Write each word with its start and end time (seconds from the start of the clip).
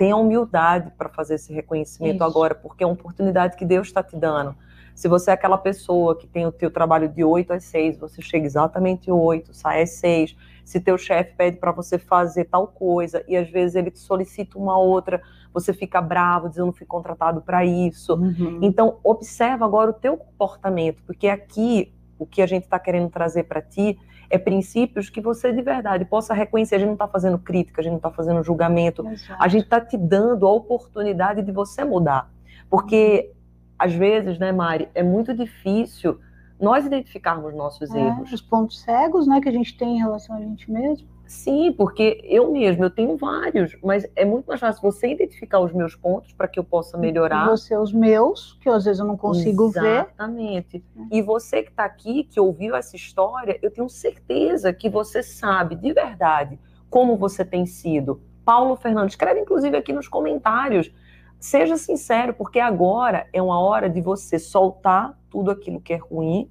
Tenha 0.00 0.16
humildade 0.16 0.90
para 0.96 1.10
fazer 1.10 1.34
esse 1.34 1.52
reconhecimento 1.52 2.14
Isso. 2.14 2.24
agora, 2.24 2.54
porque 2.54 2.82
é 2.82 2.86
uma 2.86 2.94
oportunidade 2.94 3.54
que 3.54 3.66
Deus 3.66 3.88
está 3.88 4.02
te 4.02 4.16
dando. 4.16 4.56
Se 4.94 5.08
você 5.08 5.30
é 5.30 5.34
aquela 5.34 5.58
pessoa 5.58 6.16
que 6.16 6.26
tem 6.26 6.46
o 6.46 6.50
teu 6.50 6.70
trabalho 6.70 7.06
de 7.06 7.22
8 7.22 7.52
às 7.52 7.64
6, 7.64 7.98
você 7.98 8.22
chega 8.22 8.46
exatamente 8.46 9.10
8, 9.10 9.52
sai 9.52 9.82
às 9.82 9.90
6. 9.90 10.34
Se 10.64 10.80
teu 10.80 10.96
chefe 10.96 11.34
pede 11.36 11.58
para 11.58 11.70
você 11.70 11.98
fazer 11.98 12.46
tal 12.46 12.66
coisa 12.66 13.22
e 13.28 13.36
às 13.36 13.50
vezes 13.50 13.76
ele 13.76 13.90
te 13.90 13.98
solicita 13.98 14.58
uma 14.58 14.78
outra, 14.78 15.20
você 15.52 15.74
fica 15.74 16.00
bravo, 16.00 16.48
dizendo 16.48 16.68
não 16.68 16.72
fui 16.72 16.86
contratado 16.86 17.42
para 17.42 17.62
isso. 17.62 18.14
Uhum. 18.14 18.58
Então, 18.62 19.00
observa 19.04 19.66
agora 19.66 19.90
o 19.90 19.92
teu 19.92 20.16
comportamento, 20.16 21.02
porque 21.02 21.28
aqui 21.28 21.92
o 22.18 22.24
que 22.24 22.40
a 22.40 22.46
gente 22.46 22.64
está 22.64 22.78
querendo 22.78 23.10
trazer 23.10 23.42
para 23.42 23.60
ti 23.60 23.98
é 24.30 24.38
princípios 24.38 25.10
que 25.10 25.20
você 25.20 25.52
de 25.52 25.60
verdade 25.60 26.04
possa 26.04 26.32
reconhecer. 26.32 26.76
A 26.76 26.78
gente 26.78 26.86
não 26.86 26.94
está 26.94 27.08
fazendo 27.08 27.38
crítica, 27.38 27.80
a 27.80 27.84
gente 27.84 27.90
não 27.90 27.98
está 27.98 28.10
fazendo 28.10 28.42
julgamento, 28.42 29.06
Exato. 29.06 29.42
a 29.42 29.48
gente 29.48 29.64
está 29.64 29.80
te 29.80 29.98
dando 29.98 30.46
a 30.46 30.52
oportunidade 30.52 31.42
de 31.42 31.50
você 31.50 31.84
mudar. 31.84 32.30
Porque, 32.70 33.32
às 33.76 33.92
vezes, 33.92 34.38
né, 34.38 34.52
Mari, 34.52 34.88
é 34.94 35.02
muito 35.02 35.34
difícil 35.34 36.20
nós 36.60 36.86
identificarmos 36.86 37.54
nossos 37.54 37.92
é, 37.92 37.98
erros. 37.98 38.32
Os 38.32 38.40
pontos 38.40 38.80
cegos 38.80 39.26
né, 39.26 39.40
que 39.40 39.48
a 39.48 39.52
gente 39.52 39.76
tem 39.76 39.96
em 39.96 39.98
relação 39.98 40.36
a 40.36 40.40
gente 40.40 40.70
mesmo. 40.70 41.08
Sim, 41.30 41.72
porque 41.72 42.20
eu 42.24 42.50
mesmo, 42.50 42.82
eu 42.82 42.90
tenho 42.90 43.16
vários, 43.16 43.78
mas 43.84 44.04
é 44.16 44.24
muito 44.24 44.46
mais 44.46 44.58
fácil 44.58 44.82
você 44.82 45.12
identificar 45.12 45.60
os 45.60 45.72
meus 45.72 45.94
pontos 45.94 46.32
para 46.32 46.48
que 46.48 46.58
eu 46.58 46.64
possa 46.64 46.98
melhorar. 46.98 47.48
Você 47.48 47.76
os 47.76 47.92
meus, 47.92 48.58
que 48.60 48.68
às 48.68 48.84
vezes 48.84 48.98
eu 48.98 49.06
não 49.06 49.16
consigo 49.16 49.68
Exatamente. 49.68 49.80
ver. 49.80 50.06
Exatamente. 50.08 50.84
E 51.08 51.22
você 51.22 51.62
que 51.62 51.70
está 51.70 51.84
aqui, 51.84 52.24
que 52.24 52.40
ouviu 52.40 52.74
essa 52.74 52.96
história, 52.96 53.56
eu 53.62 53.70
tenho 53.70 53.88
certeza 53.88 54.72
que 54.72 54.90
você 54.90 55.22
sabe 55.22 55.76
de 55.76 55.92
verdade 55.92 56.58
como 56.90 57.16
você 57.16 57.44
tem 57.44 57.64
sido. 57.64 58.20
Paulo 58.44 58.74
Fernandes, 58.74 59.12
escreve 59.12 59.38
inclusive 59.38 59.76
aqui 59.76 59.92
nos 59.92 60.08
comentários. 60.08 60.92
Seja 61.38 61.76
sincero, 61.76 62.34
porque 62.34 62.58
agora 62.58 63.28
é 63.32 63.40
uma 63.40 63.60
hora 63.60 63.88
de 63.88 64.00
você 64.00 64.36
soltar 64.36 65.16
tudo 65.30 65.52
aquilo 65.52 65.80
que 65.80 65.92
é 65.92 65.96
ruim 65.96 66.50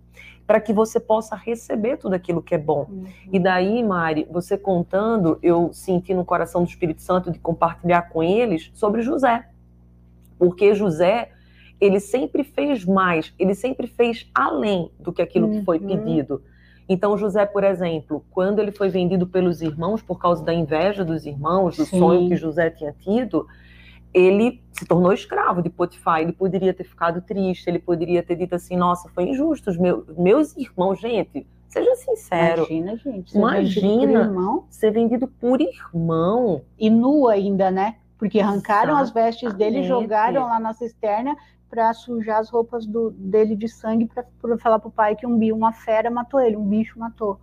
para 0.50 0.60
que 0.60 0.74
você 0.74 1.00
possa 1.00 1.36
receber 1.36 1.98
tudo 1.98 2.16
aquilo 2.16 2.42
que 2.42 2.56
é 2.56 2.58
bom. 2.58 2.88
Uhum. 2.90 3.06
E 3.32 3.38
daí, 3.38 3.84
Mari, 3.84 4.28
você 4.32 4.58
contando, 4.58 5.38
eu 5.44 5.70
senti 5.72 6.12
no 6.12 6.26
coração 6.26 6.64
do 6.64 6.68
Espírito 6.68 7.04
Santo 7.04 7.30
de 7.30 7.38
compartilhar 7.38 8.10
com 8.10 8.24
eles 8.24 8.72
sobre 8.74 9.04
José. 9.04 9.48
Porque 10.40 10.74
José, 10.74 11.30
ele 11.80 12.00
sempre 12.00 12.44
fez 12.44 12.84
mais, 12.84 13.32
ele 13.38 13.54
sempre 13.54 13.86
fez 13.86 14.28
além 14.34 14.90
do 15.00 15.14
que 15.14 15.22
aquilo 15.22 15.46
uhum. 15.46 15.60
que 15.60 15.66
foi 15.66 15.78
uhum. 15.78 15.86
pedido. 15.86 16.42
Então, 16.90 17.16
José, 17.16 17.46
por 17.46 17.64
exemplo, 17.64 18.26
quando 18.32 18.58
ele 18.58 18.72
foi 18.72 18.90
vendido 18.90 19.28
pelos 19.28 19.62
irmãos 19.62 20.02
por 20.02 20.18
causa 20.18 20.44
da 20.44 20.52
inveja 20.52 21.06
dos 21.06 21.28
irmãos, 21.28 21.78
do 21.78 21.86
Sim. 21.86 22.00
sonho 22.00 22.28
que 22.28 22.36
José 22.36 22.72
tinha 22.72 22.92
tido, 22.92 23.46
ele 24.14 24.62
se 24.72 24.86
tornou 24.86 25.14
escravo 25.14 25.62
de 25.62 25.70
Potifar. 25.70 26.22
Ele 26.22 26.32
poderia 26.32 26.74
ter 26.74 26.84
ficado 26.84 27.22
triste, 27.22 27.68
ele 27.68 27.80
poderia 27.80 28.24
ter 28.24 28.36
dito 28.36 28.56
assim: 28.56 28.76
nossa, 28.76 29.10
foi 29.10 29.30
injusto. 29.30 29.70
Os 29.70 29.78
meus, 29.78 30.06
meus 30.18 30.56
irmãos, 30.58 31.00
gente, 31.00 31.46
seja 31.68 31.96
sincero. 31.96 32.66
Imagina, 32.70 32.98
gente. 32.98 33.32
Ser 33.32 33.38
Imagina 33.38 34.24
vendido 34.24 34.66
ser 34.70 34.92
vendido 34.92 35.28
por 35.28 35.62
irmão. 35.62 36.62
E 36.78 36.90
nu 36.90 37.28
ainda, 37.28 37.70
né? 37.70 37.96
Porque 38.18 38.40
arrancaram 38.40 39.00
Exatamente. 39.00 39.04
as 39.04 39.12
vestes 39.12 39.54
dele 39.54 39.80
e 39.80 39.84
jogaram 39.84 40.46
lá 40.46 40.60
na 40.60 40.74
cisterna 40.74 41.36
para 41.70 41.94
sujar 41.94 42.40
as 42.40 42.50
roupas 42.50 42.86
do, 42.86 43.12
dele 43.12 43.56
de 43.56 43.70
sangue 43.70 44.10
para 44.42 44.58
falar 44.58 44.80
pro 44.80 44.90
pai 44.90 45.16
que 45.16 45.26
um 45.28 45.38
bicho, 45.38 45.56
uma 45.56 45.72
fera 45.72 46.10
matou 46.10 46.40
ele, 46.42 46.58
um 46.58 46.66
bicho 46.66 46.98
matou. 46.98 47.40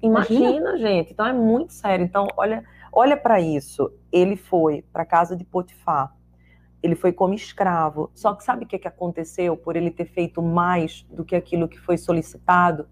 Imagina, 0.00 0.50
Imagina, 0.50 0.78
gente. 0.78 1.12
Então 1.12 1.26
é 1.26 1.32
muito 1.32 1.72
sério. 1.72 2.04
Então, 2.04 2.26
olha, 2.36 2.64
olha 2.92 3.16
para 3.16 3.40
isso. 3.40 3.92
Ele 4.10 4.36
foi 4.36 4.82
para 4.92 5.02
a 5.02 5.06
casa 5.06 5.36
de 5.36 5.44
Potifar 5.44 6.16
ele 6.82 6.94
foi 6.94 7.12
como 7.12 7.34
escravo. 7.34 8.10
Só 8.14 8.34
que 8.34 8.44
sabe 8.44 8.64
o 8.64 8.66
que, 8.66 8.78
que 8.78 8.88
aconteceu 8.88 9.56
por 9.56 9.76
ele 9.76 9.90
ter 9.90 10.06
feito 10.06 10.42
mais 10.42 11.06
do 11.10 11.24
que 11.24 11.34
aquilo 11.34 11.68
que 11.68 11.78
foi 11.78 11.96
solicitado? 11.96 12.88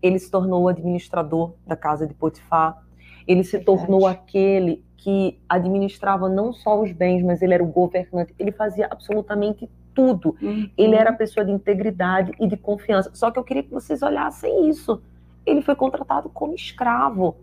Ele 0.00 0.18
se 0.18 0.30
tornou 0.30 0.64
o 0.64 0.68
administrador 0.68 1.54
da 1.66 1.76
casa 1.76 2.06
de 2.06 2.14
Potifar. 2.14 2.82
Ele 3.26 3.42
se 3.42 3.58
tornou 3.58 4.06
aquele 4.06 4.84
que 4.96 5.40
administrava 5.48 6.28
não 6.28 6.52
só 6.52 6.80
os 6.80 6.92
bens, 6.92 7.22
mas 7.22 7.42
ele 7.42 7.54
era 7.54 7.62
o 7.62 7.66
governante. 7.66 8.34
Ele 8.38 8.52
fazia 8.52 8.86
absolutamente 8.90 9.68
tudo. 9.92 10.36
Uhum. 10.40 10.70
Ele 10.76 10.94
era 10.94 11.10
a 11.10 11.14
pessoa 11.14 11.44
de 11.44 11.50
integridade 11.50 12.32
e 12.38 12.46
de 12.46 12.56
confiança. 12.56 13.10
Só 13.14 13.30
que 13.30 13.38
eu 13.38 13.44
queria 13.44 13.62
que 13.62 13.70
vocês 13.70 14.02
olhassem 14.02 14.68
isso. 14.68 15.02
Ele 15.44 15.62
foi 15.62 15.74
contratado 15.74 16.28
como 16.28 16.54
escravo. 16.54 17.36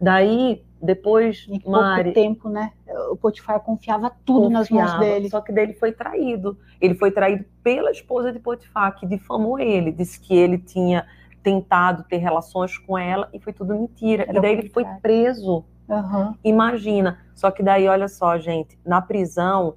Daí, 0.00 0.64
depois, 0.82 1.46
em 1.48 1.60
pouco 1.60 1.78
Mari, 1.78 2.12
tempo, 2.12 2.48
né? 2.48 2.72
O 3.10 3.16
Potifar 3.16 3.60
confiava 3.60 4.10
tudo 4.24 4.50
confiava, 4.50 4.58
nas 4.58 4.70
mãos 4.70 4.98
dele. 4.98 5.28
Só 5.28 5.40
que 5.40 5.52
dele 5.52 5.74
foi 5.74 5.92
traído. 5.92 6.56
Ele 6.80 6.94
foi 6.94 7.10
traído 7.10 7.44
pela 7.62 7.90
esposa 7.90 8.32
de 8.32 8.38
Potifar, 8.38 8.96
que 8.96 9.06
difamou 9.06 9.58
ele, 9.58 9.92
disse 9.92 10.18
que 10.18 10.34
ele 10.34 10.58
tinha 10.58 11.06
tentado 11.42 12.04
ter 12.04 12.18
relações 12.18 12.76
com 12.78 12.96
ela 12.96 13.28
e 13.32 13.38
foi 13.38 13.52
tudo 13.52 13.74
mentira. 13.74 14.24
Era 14.28 14.38
e 14.38 14.40
daí 14.40 14.52
ele 14.58 14.68
foi 14.68 14.84
preso. 15.02 15.64
Uhum. 15.88 16.34
Imagina. 16.44 17.18
Só 17.34 17.50
que 17.50 17.62
daí, 17.62 17.86
olha 17.88 18.08
só, 18.08 18.38
gente, 18.38 18.78
na 18.84 19.02
prisão, 19.02 19.74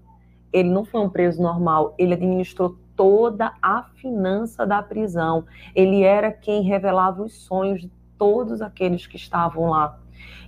ele 0.52 0.70
não 0.70 0.86
foi 0.86 1.02
um 1.02 1.10
preso 1.10 1.42
normal, 1.42 1.96
ele 1.98 2.14
administrou 2.14 2.78
toda 2.96 3.54
a 3.62 3.84
finança 3.96 4.66
da 4.66 4.82
prisão. 4.82 5.46
Ele 5.76 6.04
era 6.04 6.32
quem 6.32 6.62
revelava 6.62 7.24
os 7.24 7.34
sonhos 7.46 7.82
de 7.82 7.92
todos 8.18 8.62
aqueles 8.62 9.08
que 9.08 9.18
estavam 9.18 9.70
lá. 9.70 10.00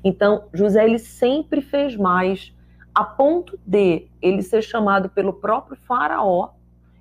Então, 0.03 0.45
José 0.53 0.85
ele 0.85 0.99
sempre 0.99 1.61
fez 1.61 1.95
mais, 1.95 2.53
a 2.93 3.03
ponto 3.03 3.59
de 3.65 4.07
ele 4.21 4.41
ser 4.41 4.61
chamado 4.61 5.09
pelo 5.09 5.33
próprio 5.33 5.77
faraó. 5.77 6.51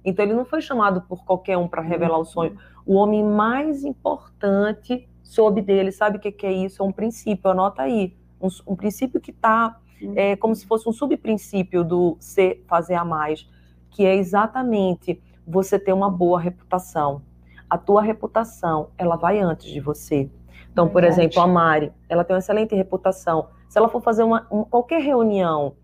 Então, 0.05 0.25
ele 0.25 0.35
não 0.35 0.45
foi 0.45 0.61
chamado 0.61 1.03
por 1.03 1.25
qualquer 1.25 1.57
um 1.57 1.69
para 1.69 1.83
revelar 1.83 2.19
o 2.19 2.25
sonho. 2.25 2.57
O 2.85 2.95
homem 2.95 3.25
mais 3.25 3.85
importante 3.85 5.09
soube 5.23 5.63
dele, 5.63 5.91
sabe 5.91 6.19
o 6.19 6.21
que, 6.21 6.31
que 6.31 6.47
é 6.47 6.53
isso? 6.53 6.83
É 6.83 6.85
um 6.85 6.93
princípio, 6.93 7.51
anota 7.51 7.83
aí. 7.83 8.17
Um, 8.41 8.49
um 8.67 8.77
princípio 8.77 9.21
que 9.21 9.31
está 9.31 9.79
é, 10.15 10.37
como 10.37 10.55
se 10.55 10.67
fosse 10.67 10.89
um 10.89 10.93
subprincípio 10.93 11.85
do 11.85 12.17
ser, 12.21 12.65
fazer 12.67 12.95
a 12.95 13.05
mais, 13.05 13.49
que 13.91 14.05
é 14.05 14.15
exatamente 14.17 15.23
você 15.47 15.79
ter 15.79 15.93
uma 15.93 16.11
boa 16.11 16.41
reputação. 16.41 17.23
A 17.69 17.79
tua 17.79 18.03
reputação, 18.03 18.91
ela 18.99 19.17
vai 19.17 19.39
antes 19.39 19.71
de 19.71 19.81
você. 19.81 20.29
Então, 20.75 20.89
por 20.89 21.05
exemplo, 21.05 21.41
a 21.41 21.47
Mari, 21.47 21.93
ela 22.09 22.25
tem 22.25 22.35
uma 22.35 22.41
excelente 22.41 22.75
reputação. 22.75 23.47
Se 23.69 23.79
ela 23.79 23.89
for 23.89 24.03
fazer 24.03 24.25
uma, 24.25 24.45
um, 24.51 24.65
qualquer 24.65 25.01
reunião 25.01 25.77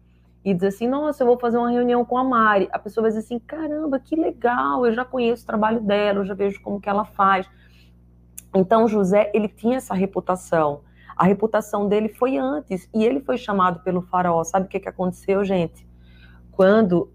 e 0.45 0.53
dizer 0.53 0.67
assim, 0.67 0.89
nossa, 0.89 1.23
eu 1.23 1.29
vou 1.29 1.39
fazer 1.39 1.59
uma 1.59 1.71
reunião 1.71 2.05
com 2.05 2.19
a 2.19 2.25
Mari, 2.25 2.69
a 2.73 2.79
pessoa 2.79 3.03
vai 3.03 3.13
dizer 3.13 3.21
assim, 3.21 3.39
caramba, 3.39 4.01
que 4.01 4.17
legal, 4.17 4.85
eu 4.85 4.93
já 4.93 5.05
conheço 5.05 5.45
o 5.45 5.47
trabalho 5.47 5.81
dela, 5.81 6.19
eu 6.19 6.25
já 6.25 6.35
vejo 6.35 6.61
como 6.61 6.81
que 6.81 6.89
ela 6.89 7.05
faz. 7.05 7.49
Então, 8.53 8.89
José, 8.89 9.31
ele 9.33 9.47
tinha 9.47 9.77
essa 9.77 9.95
reputação. 9.95 10.81
A 11.17 11.25
reputação 11.25 11.87
dele 11.87 12.09
foi 12.09 12.37
antes, 12.37 12.89
e 12.93 13.05
ele 13.05 13.21
foi 13.21 13.39
chamado 13.39 13.85
pelo 13.85 14.03
faraó. 14.03 14.43
Sabe 14.43 14.67
o 14.67 14.69
que, 14.69 14.81
que 14.81 14.89
aconteceu, 14.89 15.45
gente? 15.45 15.87
Quando 16.51 17.13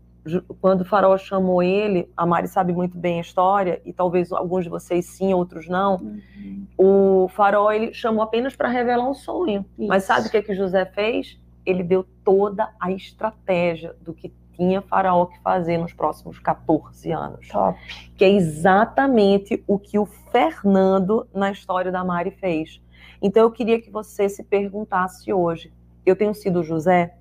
quando 0.60 0.82
o 0.82 0.86
faraó 0.86 1.18
chamou 1.18 1.62
ele, 1.62 2.10
a 2.18 2.26
Mari 2.26 2.48
sabe 2.48 2.74
muito 2.74 2.98
bem 2.98 3.20
a 3.20 3.22
história, 3.22 3.82
e 3.86 3.94
talvez 3.94 4.32
alguns 4.32 4.64
de 4.64 4.70
vocês 4.70 5.06
sim, 5.06 5.34
outros 5.34 5.68
não. 5.68 5.98
Uhum. 5.98 6.68
O 6.78 7.28
faraó 7.30 7.72
ele 7.72 7.94
chamou 7.94 8.24
apenas 8.24 8.56
para 8.56 8.68
revelar 8.68 9.08
um 9.08 9.14
sonho. 9.14 9.66
Isso. 9.78 9.88
Mas 9.88 10.04
sabe 10.04 10.28
o 10.28 10.32
que, 10.32 10.42
que 10.42 10.56
José 10.56 10.86
fez? 10.86 11.40
Ele 11.66 11.84
deu 11.84 12.06
toda 12.24 12.72
a 12.80 12.92
estratégia 12.92 13.96
do 14.02 14.14
que 14.14 14.34
tinha 14.56 14.82
faraó 14.82 15.26
que 15.26 15.40
fazer 15.42 15.78
nos 15.78 15.94
próximos 15.94 16.40
14 16.40 17.12
anos. 17.12 17.48
Top. 17.50 17.78
Que 18.16 18.26
é 18.26 18.30
exatamente 18.30 19.64
o 19.68 19.78
que 19.78 20.00
o 20.00 20.06
Fernando 20.06 21.28
na 21.34 21.52
história 21.52 21.92
da 21.92 22.04
Mari 22.04 22.32
fez. 22.32 22.82
Então 23.22 23.44
eu 23.44 23.52
queria 23.52 23.82
que 23.82 23.90
você 23.90 24.28
se 24.30 24.44
perguntasse 24.44 25.32
hoje: 25.32 25.72
eu 26.06 26.16
tenho 26.16 26.34
sido 26.34 26.64
José? 26.64 27.16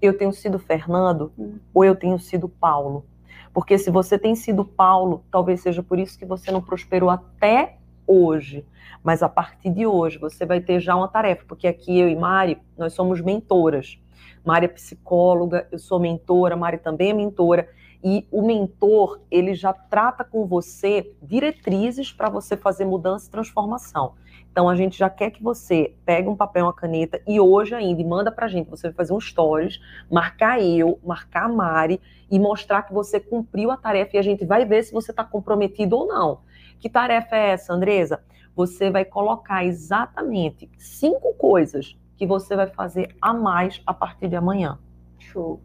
Eu 0.00 0.16
tenho 0.16 0.32
sido 0.32 0.58
Fernando 0.58 1.32
hum. 1.38 1.58
ou 1.74 1.84
eu 1.84 1.94
tenho 1.94 2.18
sido 2.18 2.48
Paulo. 2.48 3.04
Porque 3.52 3.78
se 3.78 3.90
você 3.90 4.18
tem 4.18 4.34
sido 4.34 4.64
Paulo, 4.64 5.24
talvez 5.30 5.60
seja 5.60 5.82
por 5.82 5.98
isso 5.98 6.18
que 6.18 6.26
você 6.26 6.50
não 6.50 6.60
prosperou 6.60 7.10
até 7.10 7.78
hoje. 8.06 8.64
Mas 9.02 9.22
a 9.22 9.28
partir 9.28 9.70
de 9.70 9.86
hoje 9.86 10.18
você 10.18 10.46
vai 10.46 10.60
ter 10.60 10.80
já 10.80 10.94
uma 10.94 11.08
tarefa, 11.08 11.44
porque 11.46 11.66
aqui 11.66 11.98
eu 11.98 12.08
e 12.08 12.16
Mari, 12.16 12.58
nós 12.76 12.92
somos 12.92 13.20
mentoras. 13.20 13.98
Mari 14.44 14.66
é 14.66 14.68
psicóloga, 14.68 15.68
eu 15.70 15.78
sou 15.78 15.98
mentora, 15.98 16.56
Mari 16.56 16.78
também 16.78 17.10
é 17.10 17.14
mentora. 17.14 17.68
E 18.02 18.26
o 18.30 18.42
mentor, 18.42 19.20
ele 19.30 19.54
já 19.54 19.72
trata 19.72 20.22
com 20.22 20.46
você 20.46 21.14
diretrizes 21.20 22.12
para 22.12 22.28
você 22.28 22.56
fazer 22.56 22.84
mudança 22.84 23.26
e 23.26 23.30
transformação. 23.30 24.14
Então 24.50 24.68
a 24.68 24.76
gente 24.76 24.96
já 24.96 25.10
quer 25.10 25.30
que 25.30 25.42
você 25.42 25.94
pegue 26.04 26.28
um 26.28 26.36
papel, 26.36 26.66
uma 26.66 26.72
caneta 26.72 27.20
e 27.26 27.40
hoje 27.40 27.74
ainda 27.74 28.02
manda 28.04 28.30
para 28.32 28.46
a 28.46 28.48
gente. 28.48 28.70
Você 28.70 28.88
vai 28.88 28.94
fazer 28.94 29.12
um 29.12 29.20
stories, 29.20 29.80
marcar 30.10 30.60
eu, 30.60 30.98
marcar 31.04 31.44
a 31.44 31.48
Mari 31.48 32.00
e 32.30 32.38
mostrar 32.38 32.82
que 32.82 32.92
você 32.92 33.20
cumpriu 33.20 33.70
a 33.70 33.76
tarefa 33.76 34.16
e 34.16 34.18
a 34.18 34.22
gente 34.22 34.44
vai 34.44 34.64
ver 34.64 34.82
se 34.84 34.92
você 34.92 35.10
está 35.10 35.24
comprometido 35.24 35.96
ou 35.96 36.06
não. 36.06 36.40
Que 36.78 36.88
tarefa 36.88 37.36
é 37.36 37.50
essa, 37.50 37.72
Andresa? 37.72 38.22
Você 38.54 38.90
vai 38.90 39.04
colocar 39.04 39.64
exatamente 39.64 40.68
cinco 40.76 41.34
coisas 41.34 41.96
que 42.16 42.26
você 42.26 42.56
vai 42.56 42.66
fazer 42.66 43.14
a 43.22 43.32
mais 43.32 43.80
a 43.86 43.94
partir 43.94 44.28
de 44.28 44.36
amanhã. 44.36 44.78
Show. 45.18 45.60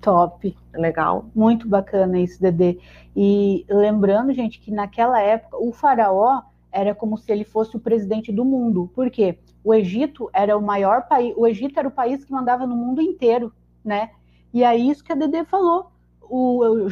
Top. 0.00 0.56
Legal. 0.74 1.26
Muito 1.34 1.68
bacana 1.68 2.18
isso, 2.18 2.40
Dedê. 2.40 2.78
E 3.14 3.64
lembrando, 3.68 4.32
gente, 4.32 4.60
que 4.60 4.70
naquela 4.70 5.20
época 5.20 5.56
o 5.58 5.72
faraó 5.72 6.42
era 6.70 6.94
como 6.94 7.16
se 7.16 7.32
ele 7.32 7.44
fosse 7.44 7.76
o 7.76 7.80
presidente 7.80 8.30
do 8.30 8.44
mundo. 8.44 8.90
Por 8.94 9.10
quê? 9.10 9.38
O 9.64 9.74
Egito 9.74 10.28
era 10.32 10.56
o 10.56 10.62
maior 10.62 11.08
país, 11.08 11.34
o 11.36 11.46
Egito 11.46 11.78
era 11.78 11.88
o 11.88 11.90
país 11.90 12.24
que 12.24 12.30
mandava 12.30 12.66
no 12.66 12.76
mundo 12.76 13.00
inteiro, 13.00 13.52
né? 13.84 14.10
E 14.52 14.62
é 14.62 14.76
isso 14.76 15.02
que 15.02 15.12
a 15.12 15.16
Dedê 15.16 15.44
falou. 15.44 15.90
O, 16.28 16.86
o 16.86 16.88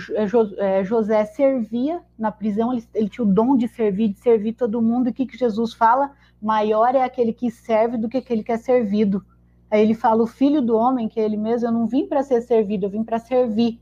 é, 0.58 0.84
José 0.84 1.24
servia 1.24 2.02
na 2.18 2.32
prisão, 2.32 2.72
ele, 2.72 2.84
ele, 2.94 3.08
tinha 3.08 3.24
o 3.24 3.32
dom 3.32 3.56
de 3.56 3.68
servir, 3.68 4.08
de 4.08 4.18
servir 4.18 4.54
todo 4.54 4.80
mundo. 4.80 5.08
E 5.08 5.10
o 5.10 5.14
que, 5.14 5.26
que 5.26 5.36
Jesus 5.36 5.74
fala? 5.74 6.12
Maior 6.40 6.94
é 6.94 7.02
aquele 7.02 7.32
que 7.32 7.50
serve 7.50 7.96
do 7.96 8.08
que 8.08 8.16
aquele 8.16 8.42
que 8.42 8.52
é 8.52 8.56
servido. 8.56 9.24
Aí 9.74 9.82
ele 9.82 9.94
fala: 9.94 10.22
o 10.22 10.26
filho 10.26 10.62
do 10.62 10.76
homem, 10.76 11.08
que 11.08 11.18
é 11.18 11.24
ele 11.24 11.36
mesmo, 11.36 11.66
eu 11.66 11.72
não 11.72 11.84
vim 11.84 12.06
para 12.06 12.22
ser 12.22 12.40
servido, 12.42 12.86
eu 12.86 12.90
vim 12.90 13.02
para 13.02 13.18
servir. 13.18 13.80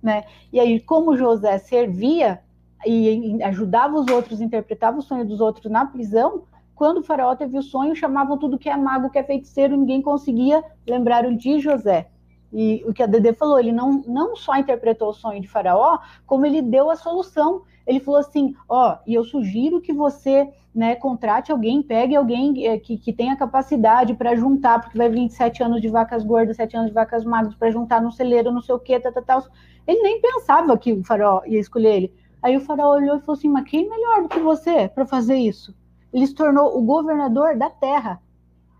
Né? 0.00 0.22
E 0.52 0.60
aí, 0.60 0.78
como 0.78 1.16
José 1.16 1.58
servia 1.58 2.40
e 2.86 3.42
ajudava 3.42 3.98
os 3.98 4.06
outros, 4.06 4.40
interpretava 4.40 4.98
o 5.00 5.02
sonho 5.02 5.26
dos 5.26 5.40
outros 5.40 5.68
na 5.68 5.84
prisão, 5.84 6.44
quando 6.76 6.98
o 6.98 7.02
faraó 7.02 7.34
teve 7.34 7.58
o 7.58 7.62
sonho, 7.62 7.96
chamavam 7.96 8.38
tudo 8.38 8.56
que 8.56 8.68
é 8.68 8.76
mago, 8.76 9.10
que 9.10 9.18
é 9.18 9.24
feiticeiro, 9.24 9.76
ninguém 9.76 10.00
conseguia 10.00 10.62
lembrar 10.86 11.26
o 11.26 11.36
de 11.36 11.58
José. 11.58 12.08
E 12.52 12.84
o 12.86 12.92
que 12.92 13.02
a 13.02 13.06
Dede 13.06 13.32
falou, 13.32 13.58
ele 13.58 13.72
não, 13.72 14.02
não 14.06 14.36
só 14.36 14.56
interpretou 14.56 15.08
o 15.08 15.14
sonho 15.14 15.40
de 15.40 15.48
Faraó, 15.48 15.98
como 16.26 16.44
ele 16.44 16.60
deu 16.60 16.90
a 16.90 16.96
solução. 16.96 17.62
Ele 17.86 17.98
falou 17.98 18.20
assim: 18.20 18.54
ó, 18.68 18.98
e 19.06 19.14
eu 19.14 19.24
sugiro 19.24 19.80
que 19.80 19.92
você 19.92 20.52
né, 20.74 20.94
contrate 20.94 21.50
alguém, 21.50 21.82
pegue 21.82 22.14
alguém 22.14 22.66
é, 22.66 22.78
que, 22.78 22.96
que 22.96 23.12
tenha 23.12 23.36
capacidade 23.36 24.14
para 24.14 24.34
juntar, 24.36 24.80
porque 24.80 24.96
vai 24.96 25.08
vir 25.08 25.28
sete 25.30 25.62
anos 25.62 25.80
de 25.80 25.88
vacas 25.88 26.24
gordas, 26.24 26.56
sete 26.56 26.76
anos 26.76 26.88
de 26.88 26.94
vacas 26.94 27.24
magras 27.24 27.54
para 27.54 27.70
juntar 27.70 28.00
no 28.00 28.12
celeiro, 28.12 28.52
não 28.52 28.62
sei 28.62 28.74
o 28.74 28.78
que, 28.78 28.98
tal, 29.00 29.12
tal, 29.12 29.22
tal. 29.22 29.44
Ele 29.86 30.02
nem 30.02 30.20
pensava 30.20 30.76
que 30.78 30.92
o 30.92 31.04
faraó 31.04 31.42
ia 31.46 31.58
escolher 31.58 31.96
ele. 31.96 32.14
Aí 32.42 32.56
o 32.56 32.60
faraó 32.60 32.94
olhou 32.94 33.16
e 33.16 33.20
falou 33.20 33.38
assim: 33.38 33.48
mas 33.48 33.64
quem 33.64 33.88
melhor 33.88 34.22
do 34.22 34.28
que 34.28 34.40
você 34.40 34.88
para 34.88 35.06
fazer 35.06 35.36
isso? 35.36 35.74
Ele 36.12 36.26
se 36.26 36.34
tornou 36.34 36.76
o 36.76 36.82
governador 36.82 37.56
da 37.56 37.70
terra. 37.70 38.20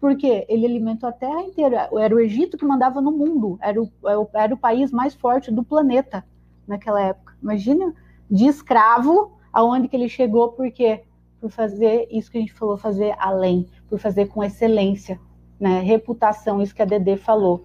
Porque 0.03 0.45
ele 0.49 0.67
alimentou 0.67 1.09
a 1.09 1.13
terra 1.13 1.43
inteira. 1.43 1.89
Era 1.97 2.13
o 2.13 2.19
Egito 2.19 2.59
que 2.59 2.65
mandava 2.65 3.01
no 3.01 3.13
mundo. 3.13 3.57
Era 3.63 3.81
o, 3.81 3.89
é 4.35 4.43
era 4.43 4.53
o 4.53 4.59
país 4.59 4.91
mais 4.91 5.15
forte 5.15 5.49
do 5.49 5.63
planeta 5.63 6.25
naquela 6.67 7.01
época. 7.01 7.37
Imagina, 7.41 7.95
de 8.29 8.47
escravo, 8.47 9.39
aonde 9.53 9.87
que 9.87 9.95
ele 9.95 10.09
chegou, 10.09 10.49
porque 10.55 11.05
por 11.41 11.53
fazer 11.53 12.09
isso 12.11 12.33
que 12.33 12.37
a 12.37 12.41
gente 12.41 12.53
falou, 12.53 12.77
fazer 12.77 13.15
além, 13.17 13.69
por 13.89 14.01
fazer 14.01 14.27
com 14.27 14.43
excelência, 14.43 15.21
né? 15.61 15.79
Reputação, 15.79 16.61
isso 16.61 16.75
que 16.75 16.83
a 16.83 16.85
Dedê 16.85 17.17
falou. 17.17 17.65